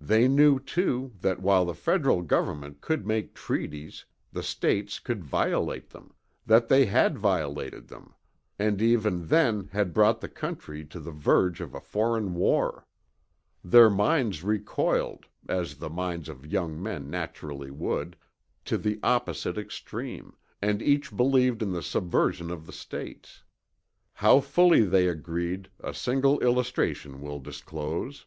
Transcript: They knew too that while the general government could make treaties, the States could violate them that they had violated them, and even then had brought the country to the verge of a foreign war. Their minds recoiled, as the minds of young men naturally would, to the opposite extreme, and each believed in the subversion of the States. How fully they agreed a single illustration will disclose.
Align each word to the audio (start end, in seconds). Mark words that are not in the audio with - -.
They 0.00 0.26
knew 0.26 0.58
too 0.58 1.12
that 1.20 1.42
while 1.42 1.66
the 1.66 1.74
general 1.74 2.22
government 2.22 2.80
could 2.80 3.06
make 3.06 3.34
treaties, 3.34 4.06
the 4.32 4.42
States 4.42 4.98
could 4.98 5.22
violate 5.22 5.90
them 5.90 6.14
that 6.46 6.68
they 6.68 6.86
had 6.86 7.18
violated 7.18 7.88
them, 7.88 8.14
and 8.58 8.80
even 8.80 9.26
then 9.26 9.68
had 9.72 9.92
brought 9.92 10.22
the 10.22 10.30
country 10.30 10.82
to 10.86 10.98
the 10.98 11.10
verge 11.10 11.60
of 11.60 11.74
a 11.74 11.80
foreign 11.82 12.32
war. 12.32 12.86
Their 13.62 13.90
minds 13.90 14.42
recoiled, 14.42 15.26
as 15.46 15.74
the 15.76 15.90
minds 15.90 16.30
of 16.30 16.46
young 16.46 16.82
men 16.82 17.10
naturally 17.10 17.70
would, 17.70 18.16
to 18.64 18.78
the 18.78 18.98
opposite 19.02 19.58
extreme, 19.58 20.34
and 20.62 20.80
each 20.80 21.14
believed 21.14 21.60
in 21.62 21.72
the 21.72 21.82
subversion 21.82 22.50
of 22.50 22.64
the 22.64 22.72
States. 22.72 23.42
How 24.14 24.40
fully 24.40 24.84
they 24.84 25.06
agreed 25.06 25.68
a 25.80 25.92
single 25.92 26.40
illustration 26.40 27.20
will 27.20 27.40
disclose. 27.40 28.24